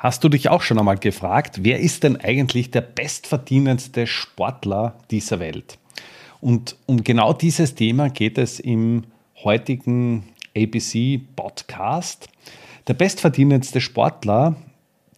[0.00, 5.40] Hast du dich auch schon einmal gefragt, wer ist denn eigentlich der bestverdienendste Sportler dieser
[5.40, 5.78] Welt?
[6.40, 9.04] Und um genau dieses Thema geht es im
[9.44, 10.24] heutigen
[10.56, 12.30] ABC Podcast.
[12.88, 14.56] Der bestverdienendste Sportler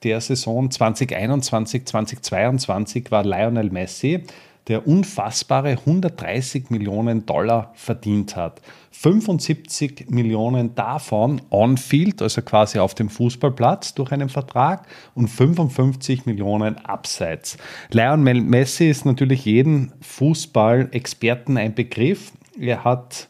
[0.03, 4.25] der Saison 2021, 2022 war Lionel Messi
[4.69, 8.61] der unfassbare 130 Millionen Dollar verdient hat.
[8.93, 16.77] 75 Millionen davon on-field, also quasi auf dem Fußballplatz durch einen Vertrag und 55 Millionen
[16.85, 17.57] abseits.
[17.91, 22.33] Lionel Messi ist natürlich jeden Fußballexperten ein Begriff.
[22.59, 23.29] Er hat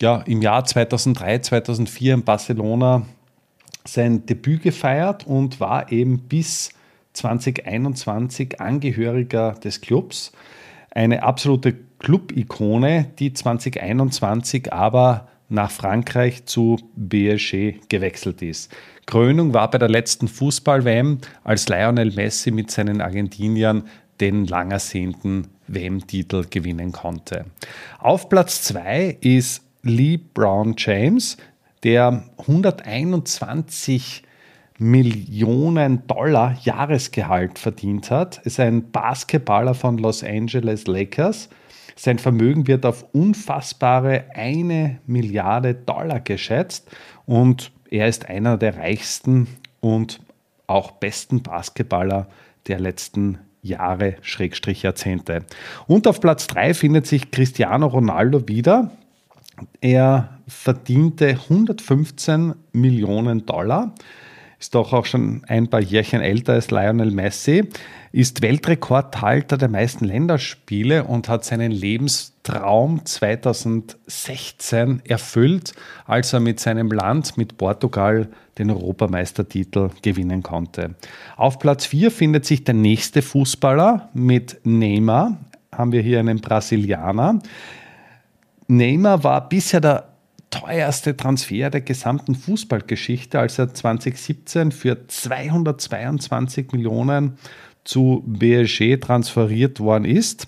[0.00, 3.06] ja, im Jahr 2003, 2004 in Barcelona
[3.84, 6.70] sein Debüt gefeiert und war eben bis
[7.12, 10.32] 2021 Angehöriger des Clubs.
[10.90, 18.72] Eine absolute Club-Ikone, die 2021 aber nach Frankreich zu PSG gewechselt ist.
[19.06, 23.84] Krönung war bei der letzten Fußball-WM, als Lionel Messi mit seinen Argentiniern
[24.20, 27.46] den lang ersehnten WM-Titel gewinnen konnte.
[27.98, 31.36] Auf Platz 2 ist Lee Brown James,
[31.82, 34.22] der 121
[34.82, 41.48] Millionen Dollar Jahresgehalt verdient hat, ist ein Basketballer von Los Angeles Lakers.
[41.94, 46.90] Sein Vermögen wird auf unfassbare eine Milliarde Dollar geschätzt
[47.26, 49.46] und er ist einer der reichsten
[49.80, 50.20] und
[50.66, 52.26] auch besten Basketballer
[52.66, 55.44] der letzten Jahre, Schrägstrich Jahrzehnte.
[55.86, 58.90] Und auf Platz 3 findet sich Cristiano Ronaldo wieder.
[59.80, 63.94] Er verdiente 115 Millionen Dollar
[64.62, 67.64] ist doch auch schon ein paar Jährchen älter als Lionel Messi,
[68.12, 75.72] ist Weltrekordhalter der meisten Länderspiele und hat seinen Lebenstraum 2016 erfüllt,
[76.06, 80.94] als er mit seinem Land, mit Portugal, den Europameistertitel gewinnen konnte.
[81.36, 85.38] Auf Platz 4 findet sich der nächste Fußballer mit Neymar.
[85.72, 87.40] Haben wir hier einen Brasilianer.
[88.68, 90.11] Neymar war bisher der
[90.52, 97.36] teuerste Transfer der gesamten Fußballgeschichte, als er 2017 für 222 Millionen
[97.82, 100.46] zu BSG transferiert worden ist.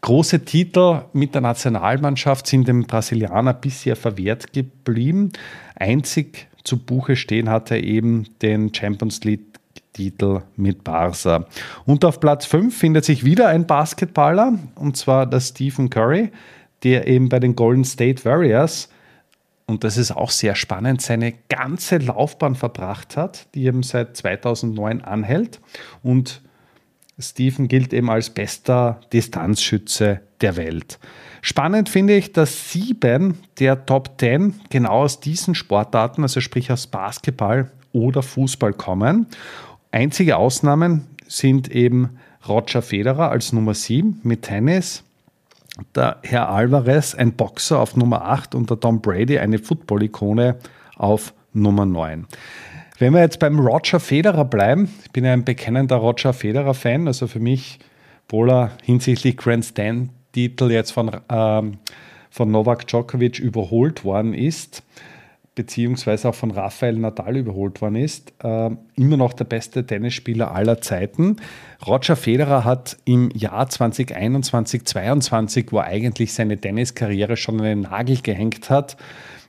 [0.00, 5.32] Große Titel mit der Nationalmannschaft sind dem Brasilianer bisher verwehrt geblieben.
[5.76, 9.54] Einzig zu Buche stehen hat er eben den Champions League
[9.92, 11.46] Titel mit Barca.
[11.86, 16.30] Und auf Platz 5 findet sich wieder ein Basketballer, und zwar der Stephen Curry,
[16.82, 18.88] der eben bei den Golden State Warriors
[19.66, 25.02] und das ist auch sehr spannend, seine ganze Laufbahn verbracht hat, die eben seit 2009
[25.02, 25.60] anhält.
[26.02, 26.42] Und
[27.18, 30.98] Stephen gilt eben als bester Distanzschütze der Welt.
[31.40, 36.86] Spannend finde ich, dass sieben der Top Ten genau aus diesen Sportarten, also sprich aus
[36.86, 39.26] Basketball oder Fußball kommen.
[39.92, 45.04] Einzige Ausnahmen sind eben Roger Federer als Nummer sieben mit Tennis,
[45.94, 50.56] der Herr Alvarez ein Boxer auf Nummer 8 und der Tom Brady eine Football-Ikone
[50.96, 52.26] auf Nummer 9.
[52.98, 57.26] Wenn wir jetzt beim Roger Federer bleiben, ich bin ja ein bekennender Roger Federer-Fan, also
[57.26, 57.80] für mich,
[58.26, 61.78] obwohl er hinsichtlich Grand Stand-Titel jetzt von, ähm,
[62.30, 64.84] von Novak Djokovic überholt worden ist,
[65.54, 70.80] beziehungsweise auch von Rafael Nadal überholt worden ist, äh, immer noch der beste Tennisspieler aller
[70.80, 71.36] Zeiten.
[71.86, 78.70] Roger Federer hat im Jahr 2021, 2022, wo eigentlich seine Tenniskarriere schon den Nagel gehängt
[78.70, 78.96] hat,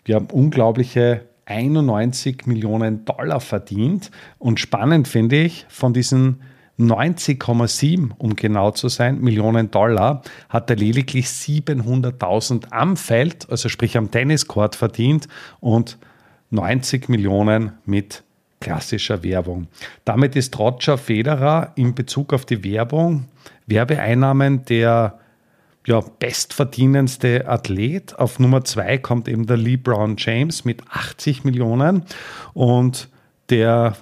[0.05, 4.11] wir haben unglaubliche 91 Millionen Dollar verdient.
[4.37, 6.41] Und spannend finde ich, von diesen
[6.79, 13.97] 90,7, um genau zu sein, Millionen Dollar hat er lediglich 700.000 am Feld, also sprich
[13.97, 15.27] am Tenniscourt verdient
[15.61, 15.97] und
[16.49, 18.23] 90 Millionen mit
[18.59, 19.67] klassischer Werbung.
[20.03, 23.25] Damit ist Roger Federer in Bezug auf die Werbung,
[23.67, 25.19] Werbeeinnahmen der
[25.85, 28.17] ja, bestverdienendste Athlet.
[28.17, 32.03] Auf Nummer zwei kommt eben der Lee Brown James mit 80 Millionen
[32.53, 33.07] und
[33.49, 33.95] der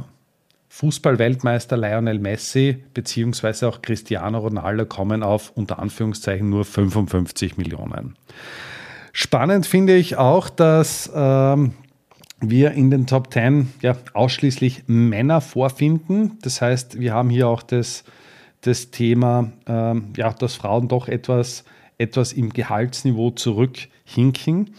[0.73, 3.67] Fußballweltmeister Lionel Messi bzw.
[3.67, 8.15] auch Cristiano Ronaldo kommen auf unter Anführungszeichen nur 55 Millionen.
[9.11, 11.73] Spannend finde ich auch, dass ähm,
[12.41, 16.39] wir in den Top 10 ja, ausschließlich Männer vorfinden.
[16.41, 18.03] Das heißt, wir haben hier auch das,
[18.61, 21.65] das Thema, ähm, ja, dass Frauen doch etwas,
[21.99, 24.71] etwas im Gehaltsniveau zurückhinken.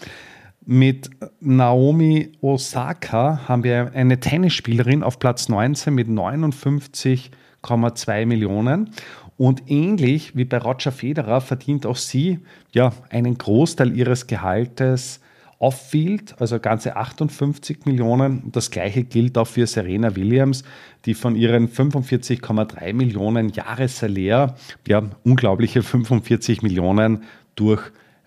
[0.67, 8.89] Mit Naomi Osaka haben wir eine Tennisspielerin auf Platz 19 mit 59,2 Millionen.
[9.37, 12.39] Und ähnlich wie bei Roger Federer verdient auch sie
[12.73, 15.21] ja einen Großteil ihres Gehaltes
[15.59, 18.51] Off-Field, also ganze 58 Millionen.
[18.53, 20.65] Das gleiche gilt auch für Serena Williams,
[21.05, 24.57] die von ihren 45,3 Millionen Jahressalär
[24.87, 27.25] ja unglaubliche 45 Millionen
[27.55, 27.83] durch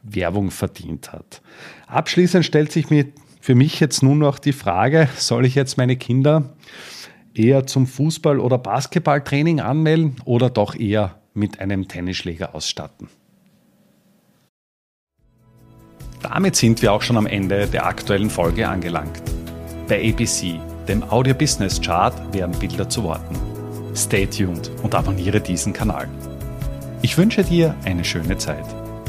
[0.07, 1.41] Werbung verdient hat.
[1.87, 3.07] Abschließend stellt sich mir
[3.41, 6.55] für mich jetzt nun noch die Frage, soll ich jetzt meine Kinder
[7.33, 13.09] eher zum Fußball- oder Basketballtraining anmelden oder doch eher mit einem Tennisschläger ausstatten?
[16.21, 19.21] Damit sind wir auch schon am Ende der aktuellen Folge angelangt.
[19.87, 23.35] Bei ABC, dem Audio Business Chart, werden Bilder zu Worten.
[23.95, 26.09] Stay tuned und abonniere diesen Kanal.
[27.01, 28.65] Ich wünsche dir eine schöne Zeit.